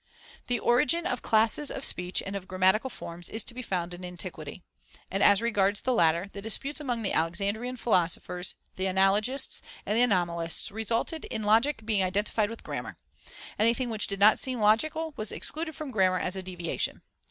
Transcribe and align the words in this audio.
The 0.47 0.57
origin 0.57 1.05
of 1.05 1.21
classes 1.21 1.69
of 1.69 1.85
speech 1.85 2.23
and 2.25 2.35
of 2.35 2.47
grammatical 2.47 2.89
forms 2.89 3.29
is 3.29 3.43
to 3.43 3.53
be 3.53 3.61
found 3.61 3.93
in 3.93 4.03
antiquity, 4.03 4.63
and 5.11 5.21
as 5.21 5.43
regards 5.43 5.81
the 5.81 5.93
latter, 5.93 6.27
the 6.33 6.41
disputes 6.41 6.79
among 6.79 7.03
the 7.03 7.13
Alexandrian 7.13 7.77
philosophers, 7.77 8.55
the 8.77 8.85
analogists, 8.87 9.61
and 9.85 9.95
the 9.95 10.01
anomalists, 10.01 10.71
resulted 10.71 11.25
in 11.25 11.43
logic 11.43 11.85
being 11.85 12.01
identified 12.01 12.49
with 12.49 12.63
grammar. 12.63 12.97
Anything 13.59 13.91
which 13.91 14.07
did 14.07 14.19
not 14.19 14.39
seem 14.39 14.59
logical 14.59 15.13
was 15.17 15.31
excluded 15.31 15.75
from 15.75 15.91
grammar 15.91 16.17
as 16.17 16.35
a 16.35 16.41
deviation. 16.41 17.03